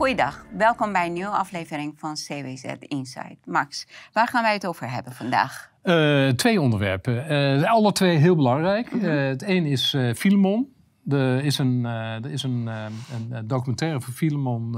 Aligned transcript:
Goeiedag, 0.00 0.44
welkom 0.56 0.92
bij 0.92 1.06
een 1.06 1.12
nieuwe 1.12 1.30
aflevering 1.30 1.94
van 1.96 2.14
CWZ 2.14 2.64
Insight. 2.78 3.46
Max, 3.46 3.86
waar 4.12 4.28
gaan 4.28 4.42
wij 4.42 4.52
het 4.52 4.66
over 4.66 4.90
hebben 4.90 5.12
vandaag? 5.12 5.70
Uh, 5.82 6.28
twee 6.28 6.60
onderwerpen, 6.60 7.32
uh, 7.60 7.70
alle 7.70 7.92
twee 7.92 8.16
heel 8.16 8.36
belangrijk. 8.36 8.92
Uh, 8.92 9.26
het 9.28 9.42
een 9.42 9.66
is 9.66 9.92
uh, 9.92 10.14
Filemon. 10.14 10.72
Er 11.08 11.44
is 11.44 11.58
een, 11.58 11.84
er 11.84 12.30
is 12.30 12.42
een, 12.42 12.66
een 12.66 13.46
documentaire 13.46 14.00
van 14.00 14.12
Filemon. 14.12 14.76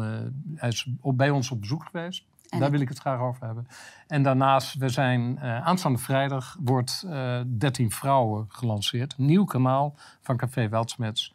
hij 0.55 0.69
is 0.69 0.89
op, 1.00 1.17
bij 1.17 1.31
ons 1.31 1.50
op 1.50 1.61
bezoek 1.61 1.85
geweest. 1.85 2.25
En 2.49 2.59
Daar 2.59 2.71
wil 2.71 2.81
ik 2.81 2.89
het 2.89 2.99
graag 2.99 3.21
over 3.21 3.46
hebben. 3.46 3.67
En 4.07 4.23
daarnaast, 4.23 4.77
we 4.77 4.89
zijn 4.89 5.41
aanstaande 5.41 5.99
vrijdag 5.99 6.57
wordt 6.61 7.07
13 7.46 7.91
Vrouwen 7.91 8.45
gelanceerd. 8.49 9.14
Een 9.18 9.25
nieuw 9.25 9.45
kanaal 9.45 9.95
van 10.21 10.36
Café 10.36 10.68
Weltsmets. 10.68 11.35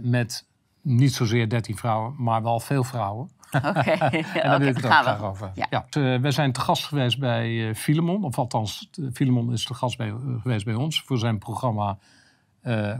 met 0.00 0.46
niet 0.86 1.14
zozeer 1.14 1.48
13 1.48 1.76
vrouwen, 1.76 2.14
maar 2.18 2.42
wel 2.42 2.60
veel 2.60 2.84
vrouwen. 2.84 3.30
Oké, 3.50 3.68
okay, 3.78 4.24
en 4.34 4.50
daar 4.50 4.58
wil 4.58 4.68
ik 4.68 4.76
het 4.76 4.84
ook 4.84 4.92
graag 4.92 5.22
over 5.22 5.50
Ja. 5.54 5.66
ja 5.70 5.86
uh, 5.98 6.20
we 6.20 6.30
zijn 6.30 6.52
te 6.52 6.60
gast 6.60 6.84
geweest 6.84 7.18
bij 7.18 7.50
uh, 7.50 7.74
Filemon. 7.74 8.24
Of 8.24 8.38
althans, 8.38 8.90
Filemon 9.12 9.52
is 9.52 9.64
te 9.64 9.74
gast 9.74 9.96
bij, 9.96 10.06
uh, 10.06 10.14
geweest 10.42 10.64
bij 10.64 10.74
ons 10.74 11.02
voor 11.02 11.18
zijn 11.18 11.38
programma 11.38 11.98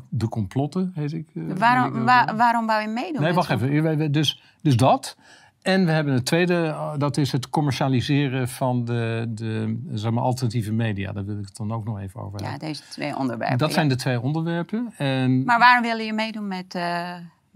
De 0.09 0.29
Complotten, 0.29 0.93
heet 0.95 1.13
ik. 1.13 1.27
waarom, 1.35 2.05
waar, 2.05 2.37
waarom 2.37 2.67
wou 2.67 2.83
je 2.83 2.89
meedoen? 2.89 3.23
Nee, 3.23 3.33
wacht 3.33 3.51
even. 3.51 4.13
Dus, 4.13 4.43
dus 4.63 4.77
dat. 4.77 5.16
En 5.63 5.85
we 5.85 5.91
hebben 5.91 6.15
het 6.15 6.25
tweede, 6.25 6.77
dat 6.99 7.16
is 7.16 7.33
het 7.33 7.51
commercialiseren 7.51 8.49
van 8.49 8.85
de, 8.85 9.27
de 9.29 9.80
zeg 9.93 10.11
maar, 10.11 10.23
alternatieve 10.23 10.73
media. 10.73 11.13
Daar 11.13 11.25
wil 11.25 11.39
ik 11.39 11.45
het 11.45 11.57
dan 11.57 11.73
ook 11.73 11.85
nog 11.85 12.01
even 12.01 12.21
over 12.21 12.41
hebben. 12.41 12.53
Ja, 12.61 12.66
deze 12.66 12.83
twee 12.91 13.16
onderwerpen. 13.16 13.59
Dat 13.59 13.73
zijn 13.73 13.89
de 13.89 13.97
twee 13.97 14.21
onderwerpen. 14.21 14.93
En... 14.97 15.45
Maar 15.45 15.59
waarom 15.59 15.83
willen 15.83 16.05
je 16.05 16.13
meedoen 16.13 16.49
met 16.49 16.75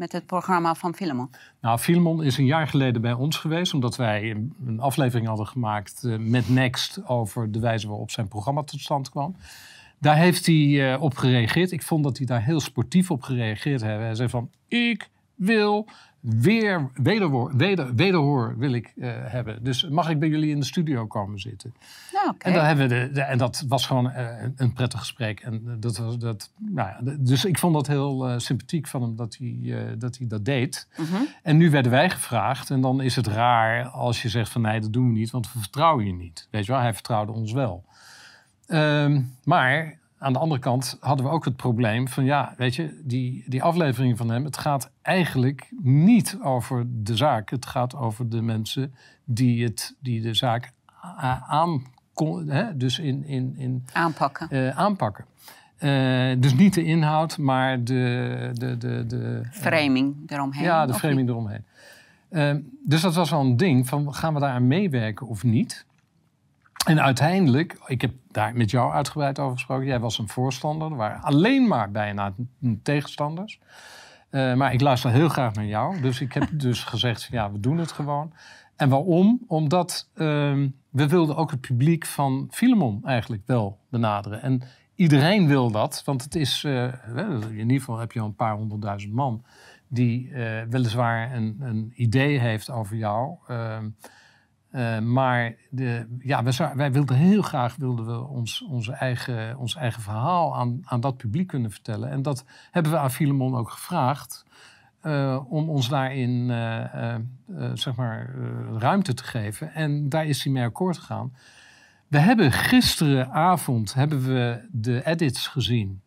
met 0.00 0.12
het 0.12 0.26
programma 0.26 0.74
van 0.74 0.94
Filemon? 0.94 1.30
Nou, 1.60 1.78
Filemon 1.78 2.22
is 2.22 2.38
een 2.38 2.44
jaar 2.44 2.66
geleden 2.66 3.02
bij 3.02 3.12
ons 3.12 3.36
geweest, 3.36 3.74
omdat 3.74 3.96
wij 3.96 4.30
een 4.66 4.80
aflevering 4.80 5.28
hadden 5.28 5.46
gemaakt 5.46 6.02
uh, 6.04 6.18
met 6.18 6.48
Next 6.48 7.00
over 7.06 7.52
de 7.52 7.58
wijze 7.58 7.88
waarop 7.88 8.10
zijn 8.10 8.28
programma 8.28 8.62
tot 8.62 8.80
stand 8.80 9.10
kwam. 9.10 9.36
Daar 9.98 10.16
heeft 10.16 10.46
hij 10.46 10.54
uh, 10.54 11.02
op 11.02 11.16
gereageerd. 11.16 11.72
Ik 11.72 11.82
vond 11.82 12.04
dat 12.04 12.16
hij 12.16 12.26
daar 12.26 12.42
heel 12.42 12.60
sportief 12.60 13.10
op 13.10 13.22
gereageerd 13.22 13.82
heeft. 13.82 14.00
Hij 14.00 14.14
zei 14.14 14.28
van, 14.28 14.50
ik 14.68 15.10
wil 15.34 15.88
weer 16.20 16.90
wederhoor, 16.94 17.56
weder, 17.56 17.94
wederhoor 17.94 18.58
wil 18.58 18.72
ik 18.72 18.92
uh, 18.96 19.10
hebben. 19.12 19.64
Dus 19.64 19.88
mag 19.88 20.10
ik 20.10 20.18
bij 20.18 20.28
jullie 20.28 20.50
in 20.50 20.60
de 20.60 20.66
studio 20.66 21.06
komen 21.06 21.38
zitten? 21.38 21.74
Okay. 22.12 22.34
en, 22.38 22.52
dan 22.52 22.64
hebben 22.64 22.88
we 22.88 23.10
de, 23.12 23.20
en 23.20 23.38
dat 23.38 23.64
was 23.68 23.86
gewoon 23.86 24.06
uh, 24.06 24.28
een 24.56 24.72
prettig 24.72 24.98
gesprek. 24.98 25.40
En 25.40 25.76
dat 25.80 25.96
was, 25.96 26.18
dat, 26.18 26.50
nou 26.56 26.88
ja, 26.88 27.16
dus 27.18 27.44
ik 27.44 27.58
vond 27.58 27.74
dat 27.74 27.86
heel 27.86 28.28
uh, 28.28 28.38
sympathiek 28.38 28.86
van 28.86 29.02
hem 29.02 29.16
dat 29.16 29.36
hij 29.38 29.94
dat, 29.98 30.18
hij 30.18 30.26
dat 30.26 30.44
deed. 30.44 30.88
-hmm. 30.90 31.28
En 31.42 31.56
nu 31.56 31.70
werden 31.70 31.92
wij 31.92 32.10
gevraagd. 32.10 32.70
En 32.70 32.80
dan 32.80 33.00
is 33.00 33.16
het 33.16 33.26
raar 33.26 33.86
als 33.86 34.22
je 34.22 34.28
zegt 34.28 34.50
van 34.50 34.60
nee, 34.60 34.80
dat 34.80 34.92
doen 34.92 35.06
we 35.06 35.18
niet, 35.18 35.30
want 35.30 35.52
we 35.52 35.58
vertrouwen 35.58 36.06
je 36.06 36.12
niet. 36.12 36.48
Weet 36.50 36.66
je 36.66 36.72
wel, 36.72 36.80
hij 36.80 36.94
vertrouwde 36.94 37.32
ons 37.32 37.52
wel. 37.52 37.84
Um, 38.68 39.36
maar 39.44 39.98
aan 40.20 40.32
de 40.32 40.38
andere 40.38 40.60
kant 40.60 40.96
hadden 41.00 41.26
we 41.26 41.32
ook 41.32 41.44
het 41.44 41.56
probleem 41.56 42.08
van 42.08 42.24
ja, 42.24 42.54
weet 42.56 42.74
je, 42.74 43.00
die, 43.04 43.44
die 43.46 43.62
aflevering 43.62 44.18
van 44.18 44.30
hem, 44.30 44.44
het 44.44 44.56
gaat 44.56 44.90
eigenlijk 45.02 45.68
niet 45.82 46.38
over 46.42 46.86
de 46.88 47.16
zaak. 47.16 47.50
Het 47.50 47.66
gaat 47.66 47.96
over 47.96 48.28
de 48.28 48.42
mensen 48.42 48.94
die, 49.24 49.64
het, 49.64 49.96
die 50.00 50.20
de 50.20 50.34
zaak 50.34 50.72
aan, 51.46 51.82
hè, 52.46 52.76
dus 52.76 52.98
in, 52.98 53.24
in, 53.24 53.54
in, 53.56 53.84
aanpakken. 53.92 54.48
Uh, 54.50 54.78
aanpakken. 54.78 55.24
Uh, 55.78 56.34
dus 56.38 56.54
niet 56.54 56.74
de 56.74 56.84
inhoud, 56.84 57.38
maar 57.38 57.84
de... 57.84 58.50
de, 58.52 58.76
de, 58.78 59.06
de 59.06 59.42
framing 59.50 60.14
uh, 60.16 60.36
eromheen. 60.36 60.64
Ja, 60.64 60.86
de 60.86 60.94
framing 60.94 61.28
eromheen. 61.28 61.64
dus 62.84 63.00
dat 63.00 63.14
was 63.14 63.30
wel 63.30 63.40
een 63.40 63.56
ding 63.56 63.88
van 63.88 64.14
gaan 64.14 64.34
we 64.34 64.40
daar 64.40 64.52
aan 64.52 64.66
meewerken 64.66 65.26
of 65.26 65.42
niet? 65.42 65.86
En 66.86 67.02
uiteindelijk, 67.02 67.78
ik 67.86 68.00
heb 68.00 68.12
daar 68.30 68.56
met 68.56 68.70
jou 68.70 68.92
uitgebreid 68.92 69.38
over 69.38 69.52
gesproken. 69.52 69.86
Jij 69.86 70.00
was 70.00 70.18
een 70.18 70.28
voorstander. 70.28 70.90
Er 70.90 70.96
waren 70.96 71.22
alleen 71.22 71.68
maar 71.68 71.90
bijna 71.90 72.34
tegenstanders. 72.82 73.60
Uh, 74.30 74.54
maar 74.54 74.72
ik 74.72 74.80
luister 74.80 75.10
heel 75.10 75.28
graag 75.28 75.54
naar 75.54 75.66
jou. 75.66 76.00
Dus 76.00 76.20
ik 76.20 76.32
heb 76.32 76.48
dus 76.66 76.84
gezegd, 76.84 77.28
ja, 77.30 77.52
we 77.52 77.60
doen 77.60 77.78
het 77.78 77.92
gewoon. 77.92 78.32
En 78.76 78.88
waarom? 78.88 79.40
Omdat 79.46 80.08
uh, 80.14 80.26
we 80.90 81.08
wilden 81.08 81.36
ook 81.36 81.50
het 81.50 81.60
publiek 81.60 82.06
van 82.06 82.48
Filemon 82.50 83.00
eigenlijk 83.04 83.42
wel 83.46 83.78
benaderen. 83.88 84.42
En 84.42 84.62
iedereen 84.94 85.46
wil 85.46 85.70
dat, 85.70 86.02
want 86.04 86.22
het 86.22 86.34
is, 86.34 86.64
uh, 86.64 86.84
in 87.50 87.58
ieder 87.58 87.78
geval 87.78 87.98
heb 87.98 88.12
je 88.12 88.20
al 88.20 88.26
een 88.26 88.34
paar 88.34 88.54
honderdduizend 88.54 89.12
man... 89.12 89.44
die 89.88 90.28
uh, 90.28 90.62
weliswaar 90.70 91.34
een, 91.34 91.56
een, 91.60 91.92
idee 91.94 92.38
heeft 92.38 92.70
over 92.70 92.96
jou... 92.96 93.36
Uh, 94.72 94.98
maar 94.98 95.54
de, 95.70 96.06
ja, 96.18 96.42
wij, 96.42 96.72
wij, 96.74 96.92
wilden 96.92 97.16
heel 97.16 97.42
graag 97.42 97.76
wilden 97.76 98.06
we 98.06 98.26
ons, 98.26 98.62
onze 98.62 98.92
eigen, 98.92 99.58
ons 99.58 99.74
eigen 99.74 100.02
verhaal 100.02 100.56
aan, 100.56 100.80
aan 100.84 101.00
dat 101.00 101.16
publiek 101.16 101.46
kunnen 101.46 101.70
vertellen. 101.70 102.10
En 102.10 102.22
dat 102.22 102.44
hebben 102.70 102.92
we 102.92 102.98
aan 102.98 103.10
Filemon 103.10 103.56
ook 103.56 103.70
gevraagd. 103.70 104.44
Uh, 105.02 105.40
om 105.48 105.68
ons 105.68 105.88
daarin 105.88 106.48
uh, 106.48 107.14
zeg 107.74 107.94
maar, 107.94 108.34
ruimte 108.78 109.14
te 109.14 109.24
geven. 109.24 109.74
En 109.74 110.08
daar 110.08 110.26
is 110.26 110.44
hij 110.44 110.52
mee 110.52 110.64
akkoord 110.64 110.98
gegaan. 110.98 111.32
We 112.10 112.18
hebben 112.18 112.52
gisteravond 112.52 113.94
hebben 113.94 114.22
we 114.22 114.68
de 114.72 115.06
edits 115.06 115.46
gezien. 115.46 116.00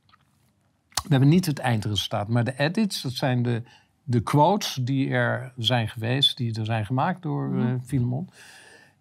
We 0.89 1.09
hebben 1.09 1.29
niet 1.29 1.45
het 1.45 1.59
eindresultaat, 1.59 2.27
maar 2.27 2.43
de 2.43 2.57
edits, 2.57 3.01
dat 3.01 3.11
zijn 3.11 3.43
de 3.43 3.63
de 4.03 4.19
quotes 4.19 4.79
die 4.81 5.09
er 5.09 5.53
zijn 5.57 5.87
geweest, 5.89 6.37
die 6.37 6.59
er 6.59 6.65
zijn 6.65 6.85
gemaakt 6.85 7.21
door 7.21 7.53
uh, 7.53 7.73
Filemon. 7.85 8.29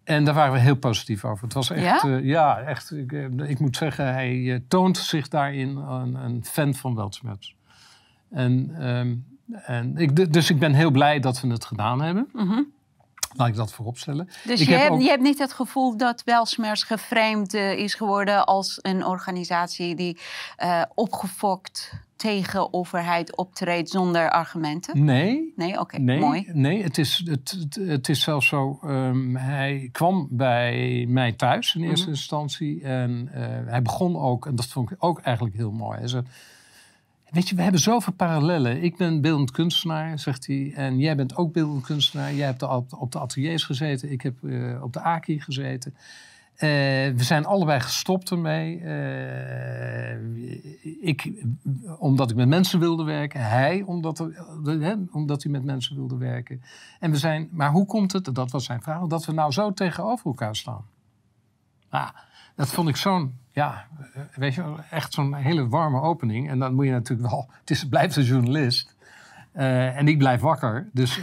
En 0.03 0.25
daar 0.25 0.33
waren 0.33 0.53
we 0.53 0.59
heel 0.59 0.75
positief 0.75 1.25
over. 1.25 1.43
Het 1.43 1.53
was 1.53 1.69
echt, 1.69 2.01
ja, 2.01 2.07
uh, 2.07 2.25
ja 2.25 2.59
echt. 2.59 2.91
Ik, 2.91 3.11
uh, 3.11 3.49
ik, 3.49 3.59
moet 3.59 3.77
zeggen, 3.77 4.13
hij 4.13 4.63
toont 4.67 4.97
zich 4.97 5.27
daarin 5.27 5.77
een, 5.77 6.15
een 6.15 6.45
fan 6.45 6.73
van 6.73 6.95
Weltsmets. 6.95 7.55
En, 8.29 8.85
um, 8.87 9.25
en 9.49 9.97
ik, 9.97 10.33
dus 10.33 10.49
ik 10.49 10.59
ben 10.59 10.73
heel 10.73 10.91
blij 10.91 11.19
dat 11.19 11.41
we 11.41 11.47
het 11.47 11.65
gedaan 11.65 12.01
hebben. 12.01 12.29
Mm 12.33 12.47
-hmm. 12.47 12.71
Laat 13.35 13.47
ik 13.47 13.55
dat 13.55 13.73
vooropstellen. 13.73 14.29
Dus 14.43 14.63
je, 14.63 14.73
hebt, 14.73 14.91
ook... 14.91 15.01
je 15.01 15.09
hebt 15.09 15.21
niet 15.21 15.39
het 15.39 15.53
gevoel 15.53 15.97
dat 15.97 16.23
Welsmers 16.23 16.83
geframed 16.83 17.53
is 17.53 17.93
geworden 17.93 18.45
als 18.45 18.79
een 18.81 19.05
organisatie 19.05 19.95
die 19.95 20.17
opgefokt 20.93 21.91
tegen 22.15 22.73
overheid 22.73 23.35
optreedt 23.35 23.89
zonder 23.89 24.31
argumenten? 24.31 25.03
Nee. 25.03 25.53
Nee, 25.55 25.79
oké, 25.79 25.97
nee, 25.97 26.19
mooi. 26.19 26.49
Nee, 26.53 26.83
het 26.83 26.97
is, 26.97 27.21
het, 27.25 27.57
het, 27.59 27.75
het 27.75 28.09
is 28.09 28.21
zelfs 28.21 28.47
zo... 28.47 28.79
Um, 28.85 29.35
hij 29.35 29.89
kwam 29.91 30.27
bij 30.31 31.05
mij 31.09 31.31
thuis 31.31 31.75
in 31.75 31.81
eerste 31.81 31.97
mm 31.97 32.03
-hmm. 32.03 32.13
instantie. 32.13 32.83
En 32.83 33.29
uh, 33.35 33.41
hij 33.65 33.81
begon 33.81 34.17
ook, 34.17 34.45
en 34.45 34.55
dat 34.55 34.65
vond 34.65 34.91
ik 34.91 34.97
ook 34.99 35.19
eigenlijk 35.19 35.55
heel 35.55 35.71
mooi. 35.71 35.97
Hij 35.97 36.07
zei, 36.07 36.23
weet 37.33 37.49
je, 37.49 37.55
we 37.55 37.61
hebben 37.61 37.81
zoveel 37.81 38.13
parallellen. 38.13 38.83
Ik 38.83 38.97
ben 38.97 39.21
beeldend 39.21 39.51
kunstenaar, 39.51 40.19
zegt 40.19 40.47
hij. 40.47 40.73
En 40.75 40.99
jij 40.99 41.15
bent 41.15 41.35
ook 41.35 41.53
beeldend 41.53 41.83
kunstenaar. 41.85 42.33
Jij 42.33 42.45
hebt 42.45 42.63
op, 42.93 43.11
de 43.11 43.19
ateliers 43.19 43.63
gezeten. 43.63 44.11
Ik 44.11 44.21
heb 44.21 44.41
uh, 44.41 44.83
op 44.83 44.93
de 44.93 44.99
AKI 44.99 45.39
gezeten. 45.39 45.93
Uh, 45.93 46.59
we 46.59 47.13
zijn 47.23 47.45
allebei 47.45 47.79
gestopt 47.79 48.31
ermee. 48.31 48.79
Uh, 48.79 50.13
ik, 51.01 51.31
omdat 51.99 52.29
ik 52.29 52.35
met 52.35 52.47
mensen 52.47 52.79
wilde 52.79 53.03
werken. 53.03 53.49
Hij, 53.49 53.81
omdat, 53.85 54.27
omdat 55.11 55.43
hij 55.43 55.51
met 55.51 55.63
mensen 55.63 55.95
wilde 55.95 56.17
werken. 56.17 56.61
En 56.99 57.11
we 57.11 57.17
zijn, 57.17 57.49
maar 57.51 57.71
hoe 57.71 57.85
komt 57.85 58.11
het, 58.11 58.35
dat 58.35 58.51
was 58.51 58.65
zijn 58.65 58.81
vraag, 58.81 59.07
dat 59.07 59.25
we 59.25 59.31
nou 59.31 59.51
zo 59.51 59.73
tegenover 59.73 60.25
elkaar 60.25 60.55
staan? 60.55 60.85
Ah, 61.93 62.09
dat 62.55 62.69
vond 62.69 62.89
ik 62.89 62.95
zo'n, 62.95 63.37
ja, 63.51 63.85
weet 64.35 64.53
je, 64.53 64.75
echt 64.89 65.13
zo'n 65.13 65.33
hele 65.33 65.67
warme 65.67 66.01
opening. 66.01 66.49
En 66.49 66.59
dan 66.59 66.73
moet 66.73 66.85
je 66.85 66.91
natuurlijk 66.91 67.29
wel, 67.29 67.49
het 67.59 67.69
is, 67.69 67.87
blijft 67.87 68.15
een 68.15 68.23
journalist. 68.23 68.95
Uh, 69.55 69.97
en 69.97 70.07
ik 70.07 70.17
blijf 70.17 70.41
wakker. 70.41 70.89
Dus, 70.93 71.19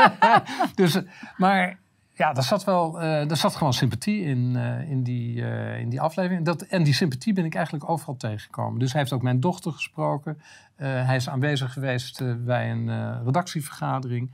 dus 0.74 1.00
maar 1.36 1.78
ja, 2.12 2.32
daar 2.32 2.42
zat 2.42 2.64
wel, 2.64 2.94
uh, 2.94 3.02
daar 3.02 3.36
zat 3.36 3.56
gewoon 3.56 3.72
sympathie 3.72 4.22
in, 4.22 4.56
in, 4.88 5.02
die, 5.02 5.40
in 5.78 5.88
die 5.88 6.00
aflevering. 6.00 6.44
Dat, 6.44 6.62
en 6.62 6.82
die 6.82 6.94
sympathie 6.94 7.32
ben 7.32 7.44
ik 7.44 7.54
eigenlijk 7.54 7.88
overal 7.90 8.16
tegengekomen. 8.16 8.78
Dus 8.78 8.92
hij 8.92 9.00
heeft 9.00 9.12
ook 9.12 9.22
mijn 9.22 9.40
dochter 9.40 9.72
gesproken. 9.72 10.40
hij 10.76 11.16
is 11.16 11.28
aanwezig 11.28 11.72
geweest 11.72 12.44
bij 12.44 12.70
een 12.70 13.24
redactievergadering. 13.24 14.30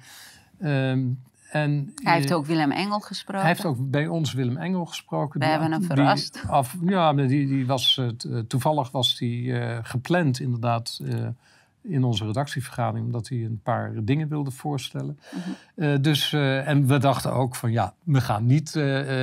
Um, 0.60 1.22
en, 1.50 1.92
hij 1.94 2.14
heeft 2.14 2.32
ook 2.32 2.46
Willem 2.46 2.70
Engel 2.70 3.00
gesproken. 3.00 3.40
Hij 3.40 3.50
heeft 3.50 3.64
ook 3.64 3.90
bij 3.90 4.06
ons 4.06 4.32
Willem 4.32 4.56
Engel 4.56 4.86
gesproken. 4.86 5.40
We 5.40 5.46
hebben 5.46 5.72
hem 5.72 5.82
verrast. 5.82 6.42
Af, 6.48 6.76
ja, 6.86 7.12
die, 7.12 7.46
die 7.46 7.66
was, 7.66 8.00
toevallig 8.48 8.90
was 8.90 9.16
die 9.16 9.54
gepland 9.82 10.40
inderdaad 10.40 11.00
in 11.82 12.04
onze 12.04 12.26
redactievergadering, 12.26 13.06
omdat 13.06 13.28
hij 13.28 13.38
een 13.38 13.60
paar 13.62 14.04
dingen 14.04 14.28
wilde 14.28 14.50
voorstellen. 14.50 15.18
Mm 15.32 15.40
-hmm. 15.40 15.54
uh, 15.74 15.96
dus, 16.00 16.32
en 16.32 16.86
we 16.86 16.98
dachten 16.98 17.32
ook 17.32 17.56
van 17.56 17.72
ja, 17.72 17.94
we 18.02 18.20
gaan 18.20 18.46
niet 18.46 18.76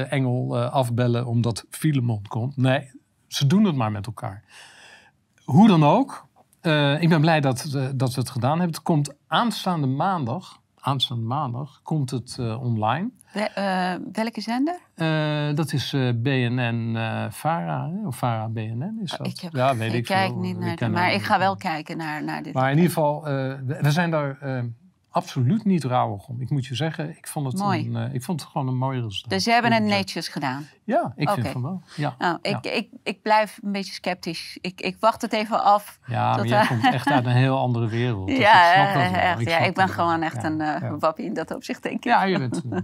Engel 0.10 0.57
afbellen 0.57 1.25
omdat 1.25 1.66
Filemon 1.69 2.22
komt. 2.27 2.57
Nee, 2.57 2.92
ze 3.27 3.48
doen 3.48 3.63
het 3.63 3.75
maar 3.75 3.92
met 3.92 4.06
elkaar. 4.06 4.44
Hoe 5.44 5.68
dan 5.68 5.83
ook, 5.83 6.27
ik 7.00 7.10
ben 7.10 7.22
blij 7.22 7.42
dat, 7.42 7.69
dat 7.95 8.13
we 8.13 8.19
het 8.19 8.30
gedaan 8.30 8.57
hebben. 8.57 8.75
Het 8.75 8.83
komt 8.83 9.13
aanstaande 9.27 9.88
maandag, 9.88 10.60
aanstaande 10.85 11.23
maandag 11.25 11.79
komt 11.83 12.11
het 12.11 12.35
eh, 12.39 12.61
online. 12.63 13.09
We- 13.33 13.39
eh, 13.39 13.93
welke 14.11 14.41
zender? 14.41 14.79
Eh, 14.95 15.55
dat 15.55 15.73
is 15.73 15.91
BNN 16.15 16.97
VARA, 17.29 17.91
of 18.05 18.17
VARA 18.17 18.47
BNN 18.49 18.99
is 19.03 19.09
dat? 19.11 19.19
Oh, 19.19 19.25
Ik, 19.27 19.39
heb, 19.39 19.53
ja, 19.53 19.75
weet 19.75 19.93
ik, 19.93 20.03
kijk 20.05 20.27
veel. 20.29 20.39
niet 20.39 20.57
naar, 20.59 20.75
ken 20.75 20.91
maar 20.91 21.13
ik 21.13 21.21
ga 21.23 21.37
wel 21.39 21.55
kijken 21.55 21.97
naar, 21.97 22.23
naar 22.23 22.43
dit. 22.43 22.53
Maar 22.53 22.69
in 22.71 22.75
ieder 22.75 22.91
geval, 22.91 23.23
we, 23.23 23.77
we 23.81 23.91
zijn 23.91 24.11
daar 24.11 24.37
absoluut 25.15 25.65
niet 25.65 25.83
rouwig 25.83 26.27
om. 26.27 26.41
Ik 26.41 26.50
moet 26.50 26.65
je 26.65 26.75
zeggen, 26.75 27.17
ik 27.17 27.27
vond 27.27 27.45
het, 27.45 27.57
Mooi. 27.57 27.85
Een, 27.85 27.95
eh, 27.95 28.13
ik 28.13 28.23
vond 28.23 28.41
het 28.41 28.50
gewoon 28.50 28.67
een 28.67 28.77
mooi 28.77 29.01
resultaat. 29.01 29.29
dus 29.29 29.44
ze 29.44 29.51
hebben 29.51 29.71
het 29.71 29.81
Moet 29.81 29.91
ik 29.91 29.97
netjes 29.97 30.27
gedaan. 30.27 30.67
Ja, 30.83 31.13
ik 31.15 31.29
vind 31.29 31.47
van 31.47 31.62
wel. 31.62 31.81
Ja, 31.95 32.15
Nou, 32.17 32.38
ik, 32.41 32.65
ik, 32.65 32.89
ik 33.03 33.21
blijf 33.21 33.59
een 33.63 33.71
beetje 33.71 33.94
sceptisch. 33.94 34.57
Ik, 34.62 34.81
ik 34.81 34.97
wacht 35.00 35.21
het 35.21 35.33
even 35.33 35.63
af. 35.63 36.00
ja 36.07 36.27
maar 36.27 36.38
tot, 36.38 36.50
jij 36.50 36.62
eh, 36.62 36.67
komt 36.67 36.83
echt 36.94 37.07
uit 37.07 37.25
een 37.25 37.31
heel 37.31 37.57
andere 37.57 37.88
wereld. 37.88 38.27
Dus 38.35 38.38
ja, 38.38 38.73
ik 38.73 38.73
snap 38.73 38.94
dat 38.94 39.21
eh, 39.21 39.45
ja, 39.45 39.57
ik 39.57 39.73
ben 39.73 39.85
wel. 39.85 39.95
gewoon 39.95 40.21
echt 40.21 40.41
Ja, 40.41 40.44
een 40.44 40.62
eh 40.62 40.81
ja. 40.81 40.97
wappie 40.97 41.25
in 41.25 41.33
dat 41.33 41.56
opzicht, 41.56 41.83
denk 41.83 41.95
ik. 41.95 42.03
Ja, 42.03 42.23
je 42.23 42.38
bent... 42.38 42.62
eh, 42.69 42.79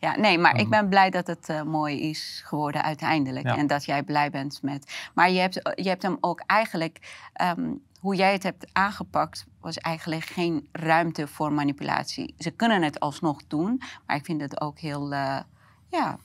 Ja, 0.00 0.16
nee, 0.16 0.38
maar 0.38 0.56
ik 0.56 0.68
ben 0.68 0.88
blij 0.88 1.10
dat 1.10 1.26
het 1.26 1.48
eh, 1.48 1.62
mooi 1.62 2.00
is 2.00 2.42
geworden 2.44 2.82
uiteindelijk. 2.82 3.46
En 3.46 3.66
dat 3.66 3.84
jij 3.84 4.02
blij 4.02 4.30
bent 4.30 4.58
met. 4.62 5.10
Maar 5.14 5.30
je 5.30 5.40
hebt, 5.40 5.54
je 5.74 5.88
hebt 5.88 6.02
hem 6.02 6.16
ook 6.20 6.42
eigenlijk. 6.46 7.28
ehm, 7.32 7.70
hoe 8.06 8.16
jij 8.16 8.32
het 8.32 8.42
hebt 8.42 8.66
aangepakt, 8.72 9.46
was 9.60 9.76
eigenlijk 9.76 10.24
geen 10.24 10.68
ruimte 10.72 11.26
voor 11.26 11.52
manipulatie. 11.52 12.34
Ze 12.38 12.50
kunnen 12.50 12.82
het 12.82 13.00
alsnog 13.00 13.46
doen, 13.46 13.82
maar 14.06 14.16
ik 14.16 14.24
vind 14.24 14.40
het 14.40 14.60
ook 14.60 14.78
heel 14.78 15.12
eh, 15.12 15.40
ja, 15.90 16.18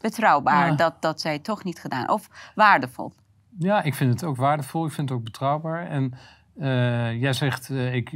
betrouwbaar 0.00 0.66
Ja. 0.66 0.74
dat, 0.74 1.02
dat 1.02 1.20
zij 1.20 1.32
het 1.32 1.44
toch 1.44 1.64
niet 1.64 1.78
gedaan. 1.78 2.10
Of 2.10 2.52
waardevol. 2.54 3.12
Ja, 3.58 3.82
ik 3.82 3.94
vind 3.94 4.12
het 4.12 4.24
ook 4.24 4.36
waardevol. 4.36 4.86
Ik 4.86 4.92
vind 4.92 5.08
het 5.08 5.18
ook 5.18 5.24
betrouwbaar. 5.24 5.86
En 5.86 6.12
eh, 6.58 7.20
jij 7.20 7.32
zegt 7.32 7.70
eh, 7.70 7.94
ik, 7.94 8.10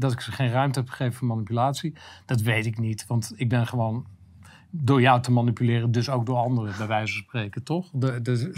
dat 0.00 0.12
ik 0.12 0.20
ze 0.20 0.32
geen 0.32 0.50
ruimte 0.50 0.78
heb 0.78 0.88
gegeven 0.88 1.14
voor 1.14 1.26
manipulatie. 1.26 1.94
Dat 2.26 2.40
weet 2.40 2.66
ik 2.66 2.78
niet. 2.78 3.06
Want 3.06 3.32
ik 3.36 3.48
ben 3.48 3.66
gewoon 3.66 4.06
door 4.70 5.00
jou 5.00 5.20
te 5.20 5.30
manipuleren, 5.30 5.92
dus 5.92 6.10
ook 6.10 6.26
door 6.26 6.36
anderen, 6.36 6.74
bij 6.78 6.86
wijze 6.86 7.12
van 7.12 7.22
spreken, 7.22 7.62
toch? 7.62 7.86
De, 7.92 8.22
de, 8.22 8.54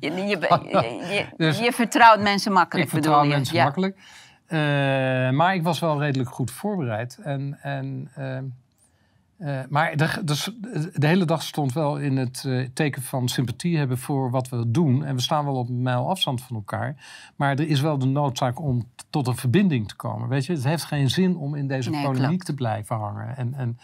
Je, 0.00 0.10
je, 0.10 1.26
Dus- 1.36 1.58
je 1.58 1.72
vertrouwt 1.72 2.20
mensen 2.20 2.52
makkelijk, 2.52 2.86
ik 2.86 2.92
vertrouw 2.92 3.14
bedoel 3.14 3.30
je? 3.30 3.36
mensen 3.36 3.56
ja. 3.56 3.64
makkelijk. 3.64 3.96
Eh, 4.46 4.58
maar 5.30 5.54
ik 5.54 5.62
was 5.62 5.78
wel 5.78 6.00
redelijk 6.00 6.30
goed 6.30 6.50
voorbereid. 6.50 7.18
En, 7.22 7.58
en, 7.62 8.10
eh, 8.14 8.38
eh, 9.58 9.66
maar 9.68 9.96
de, 9.96 10.08
de, 10.24 10.90
de 10.94 11.06
hele 11.06 11.24
dag 11.24 11.42
stond 11.42 11.72
wel 11.72 11.96
in 11.98 12.16
het 12.16 12.48
teken 12.74 13.02
van 13.02 13.28
sympathie 13.28 13.78
hebben 13.78 13.98
voor 13.98 14.30
wat 14.30 14.48
we 14.48 14.70
doen. 14.70 15.04
En 15.04 15.14
we 15.14 15.20
staan 15.20 15.44
wel 15.44 15.56
op 15.56 15.68
een 15.68 15.82
mijl 15.82 16.08
afstand 16.08 16.42
van 16.42 16.56
elkaar. 16.56 16.96
Maar 17.36 17.50
er 17.50 17.68
is 17.68 17.80
wel 17.80 17.98
de 17.98 18.06
noodzaak 18.06 18.60
om 18.60 18.88
tot 19.10 19.26
een 19.26 19.36
verbinding 19.36 19.88
te 19.88 19.96
komen. 19.96 20.28
Weet 20.28 20.46
je, 20.46 20.52
het 20.52 20.64
heeft 20.64 20.84
geen 20.84 21.10
zin 21.10 21.36
om 21.36 21.54
in 21.54 21.68
deze 21.68 21.90
Nee, 21.90 22.04
polemiek 22.04 22.42
te 22.42 22.54
blijven 22.54 22.96
hangen. 22.96 23.36
En, 23.36 23.54
en 23.54 23.78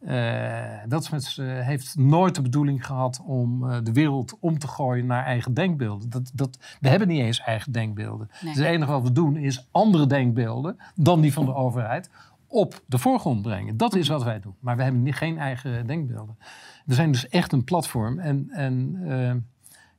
eh 0.00 0.82
Weltsmets 0.88 1.38
eh, 1.38 1.46
heeft 1.46 1.96
nooit 1.96 2.34
de 2.34 2.42
bedoeling 2.42 2.86
gehad 2.86 3.22
om 3.24 3.70
eh, 3.70 3.78
de 3.82 3.92
wereld 3.92 4.36
om 4.40 4.58
te 4.58 4.68
gooien 4.68 5.06
naar 5.06 5.24
eigen 5.24 5.54
denkbeelden. 5.54 6.10
Dat, 6.10 6.30
dat, 6.34 6.58
we 6.80 6.88
hebben 6.88 7.08
niet 7.08 7.20
eens 7.20 7.40
eigen 7.40 7.72
denkbeelden. 7.72 8.30
Nee. 8.30 8.54
Dus 8.54 8.62
het 8.62 8.72
enige 8.72 8.90
wat 8.90 9.02
we 9.02 9.12
doen 9.12 9.36
is 9.36 9.68
andere 9.70 10.06
denkbeelden 10.06 10.76
dan 10.94 11.20
die 11.20 11.32
van 11.32 11.44
de 11.44 11.54
overheid 11.54 12.10
op 12.46 12.82
de 12.86 12.98
voorgrond 12.98 13.42
brengen. 13.42 13.76
Dat 13.76 13.94
is 13.94 14.08
wat 14.08 14.22
wij 14.22 14.40
doen. 14.40 14.54
Maar 14.60 14.76
we 14.76 14.82
hebben 14.82 15.12
geen 15.12 15.38
eigen 15.38 15.86
denkbeelden. 15.86 16.36
We 16.84 16.94
zijn 16.94 17.12
dus 17.12 17.28
echt 17.28 17.52
een 17.52 17.64
platform. 17.64 18.18
En, 18.18 18.50
en 18.50 18.98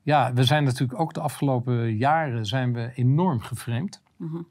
ja, 0.01 0.33
we 0.33 0.43
zijn 0.43 0.63
natuurlijk 0.63 0.99
ook 0.99 1.13
de 1.13 1.19
afgelopen 1.19 1.97
jaren 1.97 2.45
zijn 2.45 2.73
we 2.73 2.91
enorm 2.95 3.39
geframed. 3.39 4.01
Mhm. 4.17 4.41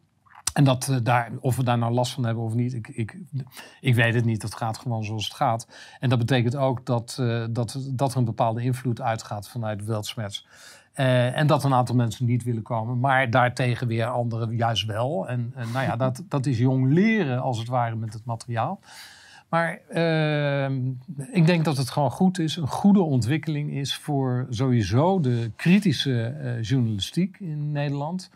En 0.52 0.64
dat, 0.64 0.88
eh, 0.88 0.96
daar, 1.02 1.30
of 1.40 1.56
we 1.56 1.64
daar 1.64 1.78
nou 1.78 1.92
last 1.92 2.12
van 2.12 2.24
hebben 2.24 2.44
of 2.44 2.54
niet, 2.54 2.74
ik, 2.74 2.88
ik, 2.88 3.16
ik 3.80 3.94
weet 3.94 4.14
het 4.14 4.24
niet. 4.24 4.40
Dat 4.40 4.54
gaat 4.54 4.78
gewoon 4.78 5.04
zoals 5.04 5.24
het 5.24 5.34
gaat. 5.34 5.68
En 6.00 6.08
dat 6.08 6.18
betekent 6.18 6.56
ook 6.56 6.86
dat, 6.86 7.16
eh, 7.20 7.44
dat, 7.50 7.88
dat 7.90 8.12
er 8.12 8.18
een 8.18 8.24
bepaalde 8.24 8.62
invloed 8.62 9.00
uitgaat 9.00 9.48
vanuit 9.48 9.84
Weltsmets. 9.84 10.46
Eh, 10.92 11.38
en 11.38 11.46
dat 11.46 11.64
een 11.64 11.74
aantal 11.74 11.94
mensen 11.94 12.26
niet 12.26 12.42
willen 12.42 12.62
komen, 12.62 13.00
maar 13.00 13.30
daartegen 13.30 13.86
weer 13.86 14.06
anderen 14.06 14.56
juist 14.56 14.84
wel. 14.84 15.28
En, 15.28 15.52
en 15.54 15.70
nou 15.72 15.86
ja, 15.86 15.96
dat, 15.96 16.22
dat 16.28 16.46
is 16.46 16.58
jong 16.58 16.92
leren 16.92 17.40
als 17.40 17.58
het 17.58 17.68
ware 17.68 17.96
met 17.96 18.12
het 18.12 18.24
materiaal. 18.24 18.80
Maar 19.48 19.80
eh, 19.88 20.70
ik 21.32 21.46
denk 21.46 21.64
dat 21.64 21.76
het 21.76 21.90
gewoon 21.90 22.10
goed 22.10 22.38
is, 22.38 22.56
een 22.56 22.68
goede 22.68 23.02
ontwikkeling 23.02 23.72
is 23.72 23.96
voor 23.96 24.46
sowieso 24.50 25.20
de 25.20 25.50
kritische 25.56 26.58
journalistiek 26.62 27.36
in 27.40 27.72
Nederland. 27.72 28.30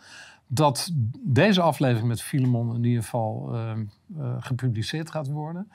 Dat 0.54 0.90
deze 1.24 1.60
aflevering 1.60 2.08
met 2.08 2.22
Filemon 2.22 2.74
in 2.74 2.84
ieder 2.84 3.02
geval 3.02 3.54
eh, 3.54 3.70
eh, 3.70 4.36
gepubliceerd 4.38 5.10
gaat 5.10 5.28
worden. 5.28 5.70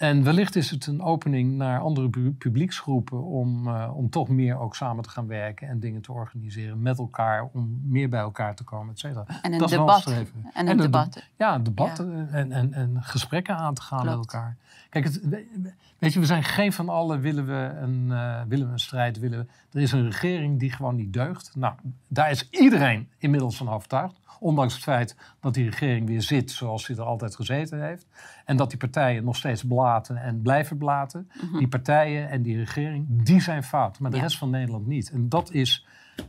En 0.00 0.22
wellicht 0.24 0.56
is 0.56 0.70
het 0.70 0.86
een 0.86 1.02
opening 1.02 1.52
naar 1.56 1.80
andere 1.80 2.08
pu- 2.10 2.32
publieksgroepen 2.32 3.22
om, 3.24 3.68
eh, 3.68 3.90
om 3.96 4.10
toch 4.10 4.28
meer 4.28 4.58
ook 4.58 4.74
samen 4.76 5.02
te 5.02 5.10
gaan 5.10 5.26
werken 5.26 5.68
en 5.68 5.80
dingen 5.80 6.00
te 6.00 6.12
organiseren 6.12 6.82
met 6.82 6.98
elkaar, 6.98 7.48
om 7.52 7.80
meer 7.84 8.08
bij 8.08 8.20
elkaar 8.20 8.54
te 8.54 8.64
komen, 8.64 8.92
et 8.92 8.98
cetera. 8.98 9.24
En 9.42 9.52
een 9.52 9.58
Dat 9.58 9.68
debat. 9.68 10.06
En 10.52 10.68
een 10.68 10.76
de- 10.76 10.82
debat. 10.82 11.26
ja, 11.36 11.58
debatten 11.58 12.28
En, 12.32 12.52
en, 12.52 12.72
en 12.74 12.96
gesprekken 13.02 13.56
aan 13.56 13.74
te 13.74 13.82
gaan 13.82 14.04
met 14.04 14.14
elkaar. 14.14 14.56
Kijk, 14.90 15.04
het, 15.04 15.20
we- 15.28 15.72
weet 15.98 16.12
je, 16.12 16.20
we 16.20 16.26
zijn 16.26 16.44
geen 16.44 16.72
van 16.72 16.88
allen 16.88 17.20
willen 17.20 17.46
we, 17.46 17.76
een, 17.80 18.06
eh, 18.12 18.40
willen 18.48 18.66
we 18.66 18.72
een 18.72 18.78
strijd. 18.78 19.18
Willen 19.18 19.38
we, 19.38 19.78
er 19.78 19.82
is 19.82 19.92
een 19.92 20.04
regering 20.04 20.58
die 20.58 20.72
gewoon 20.72 20.96
niet 20.96 21.12
deugt. 21.12 21.52
Nou, 21.56 21.74
daar 22.08 22.30
is 22.30 22.48
iedereen 22.50 23.08
inmiddels 23.18 23.56
van 23.56 23.68
overtuigd. 23.68 24.18
Ondanks 24.42 24.74
het 24.74 24.82
feit 24.82 25.16
dat 25.40 25.54
die 25.54 25.64
regering 25.64 26.06
weer 26.06 26.22
zit 26.22 26.50
zoals 26.50 26.84
ze 26.84 26.92
er 26.92 27.00
altijd 27.02 27.34
gezeten 27.36 27.82
heeft. 27.82 28.06
En 28.44 28.56
dat 28.56 28.68
die 28.70 28.78
partijen 28.78 29.24
nog 29.24 29.36
steeds 29.36 29.62
blaten 29.90 30.16
en 30.16 30.42
blijven 30.42 30.76
blaten. 30.78 31.30
Die 31.58 31.68
partijen 31.68 32.30
en 32.30 32.42
die 32.42 32.56
regering, 32.56 33.06
die 33.08 33.40
zijn 33.40 33.62
fout. 33.62 33.98
Maar 33.98 34.10
de 34.10 34.16
Ja. 34.16 34.22
rest 34.22 34.38
van 34.38 34.50
Nederland 34.50 34.86
niet. 34.86 35.10
En 35.10 35.28
dat 35.28 35.50
is 35.52 35.86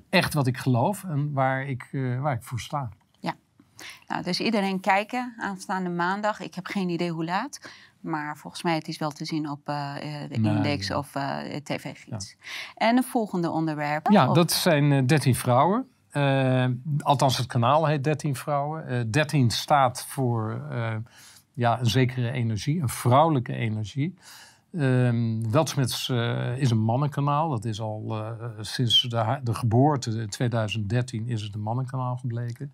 echt 0.10 0.34
wat 0.34 0.48
ik 0.48 0.58
geloof 0.58 1.04
en 1.04 1.31
waar 1.34 1.66
ik, 1.68 1.90
eh, 1.92 2.22
waar 2.22 2.34
ik 2.34 2.44
voor 2.44 2.60
sta. 2.60 2.90
Nou, 4.08 4.24
dus 4.24 4.40
iedereen 4.40 4.80
kijken 4.80 5.34
aanstaande 5.38 5.90
maandag. 5.90 6.40
Ik 6.40 6.56
heb 6.56 6.66
geen 6.68 6.90
idee 6.90 7.12
hoe 7.12 7.25
laat. 7.25 7.69
Maar 8.00 8.38
volgens 8.38 8.63
mij 8.63 8.75
het 8.75 8.88
is 8.88 8.98
wel 8.98 9.10
te 9.12 9.25
zien 9.25 9.50
op 9.50 9.60
eh, 9.69 9.96
eh, 10.24 10.30
de 10.30 10.38
Nee, 10.38 10.56
index 10.56 10.88
ja. 10.88 10.98
of 10.98 11.16
eh, 11.16 11.38
de 11.44 11.62
tv-gids. 11.64 12.36
En 12.75 12.96
het 12.96 13.06
volgende 13.06 13.50
onderwerp. 13.50 14.10
Ja, 14.12 14.30
Of- 14.30 14.36
dat 14.36 14.52
zijn 14.52 14.92
eh, 14.92 15.02
13 15.06 15.36
vrouwen. 15.36 15.88
Althans, 17.00 17.38
het 17.38 17.48
kanaal 17.48 17.86
heet 17.86 18.04
13 18.04 18.36
vrouwen. 18.36 18.88
Eh 18.88 19.00
13 19.10 19.50
staat 19.50 20.06
voor 20.07 20.62
ja, 21.54 21.80
een 21.80 21.86
zekere 21.90 22.31
energie, 22.31 22.81
een 22.81 22.90
vrouwelijke 22.90 23.54
energie. 23.54 24.14
Eh, 26.10 26.58
is 26.58 26.72
een 26.72 26.84
mannenkanaal. 26.84 27.50
Dat 27.50 27.66
is 27.66 27.81
al 27.81 28.06
eh, 28.10 28.50
sinds 28.60 29.02
de, 29.02 29.40
de 29.44 29.54
geboorte 29.54 30.12
in 30.12 30.30
2013 30.30 31.28
is 31.28 31.42
het 31.42 31.56
een 31.56 31.62
mannenkanaal 31.62 32.18
gebleken. 32.18 32.74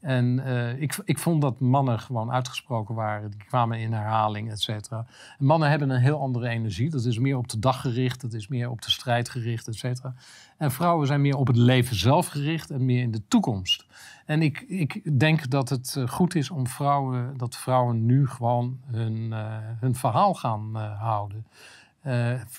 En 0.00 0.44
eh, 0.44 0.80
ik, 0.80 0.98
ik 1.04 1.18
vond 1.18 1.40
dat 1.40 1.60
mannen 1.60 2.00
gewoon 2.00 2.30
uitgesproken 2.30 2.94
waren. 2.94 3.30
Die 3.30 3.44
kwamen 3.44 3.78
in 3.78 3.92
herhaling, 3.92 4.50
et 4.50 4.60
cetera. 4.60 5.06
En 5.38 5.44
Mannen 5.44 5.70
hebben 5.70 5.90
een 5.90 6.00
heel 6.00 6.20
andere 6.20 6.48
energie. 6.48 6.90
Dat 6.90 7.04
is 7.04 7.18
meer 7.18 7.36
op 7.36 7.48
de 7.48 7.58
dag 7.58 7.80
gericht. 7.80 8.20
Dat 8.20 8.32
is 8.32 8.48
meer 8.48 8.70
op 8.70 8.82
de 8.82 8.90
strijd 8.90 9.28
gericht, 9.28 9.68
et 9.68 9.74
cetera. 9.74 10.14
En 10.56 10.70
vrouwen 10.70 11.06
zijn 11.06 11.20
meer 11.20 11.36
op 11.36 11.46
het 11.46 11.56
leven 11.56 11.96
zelf 11.96 12.26
gericht 12.26 12.70
en 12.70 12.84
meer 12.84 13.02
in 13.02 13.10
de 13.10 13.22
toekomst. 13.28 13.86
En 14.26 14.42
ik, 14.42 14.60
ik 14.60 15.18
denk 15.18 15.50
dat 15.50 15.68
het 15.68 15.94
eh, 15.96 16.08
goed 16.08 16.34
is 16.34 16.50
om 16.50 16.66
vrouwen, 16.66 17.36
dat 17.36 17.56
vrouwen 17.56 18.06
nu 18.06 18.28
gewoon 18.28 18.80
hun, 18.86 19.32
eh, 19.32 19.56
hun 19.80 19.94
verhaal 19.94 20.34
gaan 20.34 20.76
houden 20.76 21.46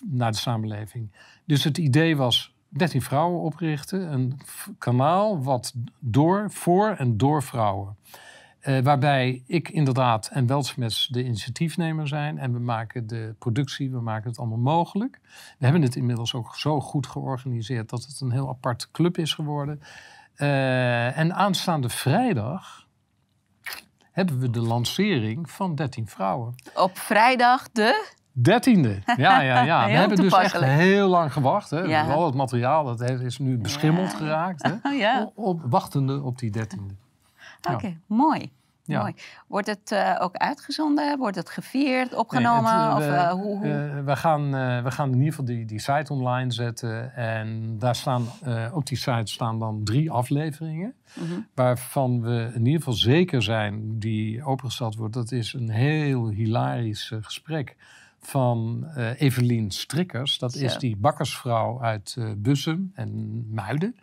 naar 0.05 0.31
de 0.31 0.37
samenleving. 0.37 1.11
Dus 1.45 1.63
het 1.63 1.77
idee 1.77 2.17
was 2.17 2.53
13 2.73 3.01
vrouwen 3.01 3.41
oprichten, 3.41 4.13
een 4.13 4.39
kanaal 4.77 5.43
wat 5.43 5.73
door, 5.99 6.51
voor 6.51 6.89
en 6.89 7.17
door 7.17 7.43
vrouwen. 7.43 7.95
Eh, 8.59 8.79
waarbij 8.79 9.43
ik 9.45 9.69
inderdaad 9.69 10.27
en 10.27 10.47
Weltsmets 10.47 11.07
de 11.07 11.23
initiatiefnemer 11.23 12.07
zijn. 12.07 12.37
En 12.37 12.53
we 12.53 12.59
maken 12.59 13.07
de 13.07 13.35
productie, 13.39 13.91
we 13.91 14.01
maken 14.01 14.29
het 14.29 14.39
allemaal 14.39 14.57
mogelijk. 14.57 15.19
We 15.57 15.63
hebben 15.63 15.81
het 15.81 15.95
inmiddels 15.95 16.33
ook 16.33 16.55
zo 16.55 16.81
goed 16.81 17.07
georganiseerd 17.07 17.89
dat 17.89 18.05
het 18.05 18.21
een 18.21 18.31
heel 18.31 18.49
apart 18.49 18.91
club 18.91 19.17
is 19.17 19.33
geworden. 19.33 19.81
Eh, 20.35 21.17
en 21.17 21.33
aanstaande 21.33 21.89
vrijdag 21.89 22.87
hebben 24.11 24.39
we 24.39 24.49
de 24.49 24.61
lancering 24.61 25.51
van 25.51 25.75
13 25.75 26.07
vrouwen. 26.07 26.55
Op 26.75 26.97
vrijdag 26.97 27.71
de... 27.71 28.19
Dertiende. 28.41 29.00
Ja, 29.17 29.41
ja, 29.41 29.62
ja. 29.62 29.86
We 29.88 29.91
hebben 29.91 30.17
dus 30.17 30.33
echt 30.33 30.60
heel 30.60 31.07
lang 31.07 31.33
gewacht. 31.33 31.69
Hè. 31.69 31.79
Ja. 31.79 32.03
Al 32.12 32.25
het 32.25 32.36
materiaal 32.36 32.83
dat 32.86 33.01
is 33.01 33.39
nu 33.39 33.57
beschimmeld 33.57 34.12
Ja. 34.12 34.17
geraakt. 34.17 34.63
Hè. 34.63 34.71
Oh 34.91 34.98
ja, 34.98 35.31
Op, 35.36 35.62
wachtende 35.65 36.21
op 36.21 36.38
die 36.39 36.51
dertiende. 36.51 36.93
Oké, 37.74 37.98
mooi. 38.05 38.51
Ja. 38.83 39.00
mooi. 39.01 39.13
Wordt 39.48 39.67
het 39.67 39.91
eh, 39.91 40.15
ook 40.19 40.36
uitgezonden? 40.36 41.17
Wordt 41.17 41.36
het 41.36 41.50
gevierd, 41.50 42.13
opgenomen? 42.15 42.63
Nee, 42.74 42.88
het, 42.89 42.98
of, 42.98 43.05
we, 43.05 43.12
eh, 43.15 43.29
hoe, 43.31 43.57
hoe? 43.57 43.65
eh, 43.67 44.03
we, 44.05 44.15
gaan, 44.15 44.55
eh, 44.55 44.83
we 44.83 44.91
gaan 44.91 45.07
in 45.12 45.15
ieder 45.17 45.29
geval 45.29 45.45
die, 45.45 45.65
die 45.65 45.79
site 45.79 46.13
online 46.13 46.51
zetten. 46.51 47.15
En 47.15 47.75
daar 47.79 47.95
staan, 47.95 48.25
eh, 48.43 48.65
op 48.74 48.86
die 48.88 48.98
site 48.98 49.31
staan 49.31 49.60
dan 49.60 49.81
drie 49.83 50.12
afleveringen. 50.12 50.93
Mhm. 51.13 51.39
Waarvan 51.55 52.21
we 52.21 52.51
in 52.53 52.65
ieder 52.65 52.79
geval 52.79 52.93
zeker 52.93 53.43
zijn 53.43 54.00
die 54.00 54.43
opengesteld 54.43 54.95
wordt. 54.95 55.13
Dat 55.13 55.31
is 55.31 55.53
een 55.53 55.69
heel 55.69 56.29
hilarisch 56.29 57.12
eh, 57.12 57.19
gesprek 57.21 57.75
van 58.21 58.87
eh 58.95 59.21
Evelien 59.21 59.71
Strikkers. 59.71 60.37
Dat 60.37 60.55
is 60.55 60.77
die 60.77 60.95
bakkersvrouw 60.95 61.81
uit 61.81 62.15
eh 62.17 62.31
Bussum 62.37 62.91
en 62.93 63.43
Muiden. 63.53 63.95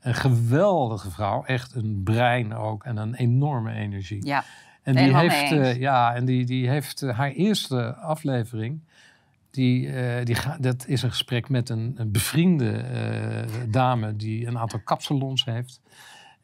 Een 0.00 0.14
geweldige 0.14 1.10
vrouw, 1.10 1.44
echt 1.44 1.74
een 1.74 2.00
brein 2.04 2.54
ook 2.54 2.84
en 2.84 2.96
een 2.96 3.14
enorme 3.14 3.72
energie. 3.72 4.26
Ja, 4.26 4.44
En 4.82 4.94
die 4.94 5.16
heeft, 5.16 5.52
eh, 5.52 5.76
ja, 5.80 6.14
en 6.14 6.24
die, 6.24 6.44
die 6.44 6.68
heeft 6.68 7.00
haar 7.00 7.30
eerste 7.30 7.94
aflevering. 7.94 8.80
Die, 9.50 9.90
die 10.24 10.36
dat 10.58 10.86
is 10.86 11.02
een 11.02 11.10
gesprek 11.10 11.48
met 11.48 11.68
een, 11.68 11.94
een 11.96 12.10
bevriende 12.10 12.84
dame 13.68 14.16
die 14.16 14.46
een 14.46 14.58
aantal 14.58 14.80
kapsalons 14.80 15.44
heeft. 15.44 15.80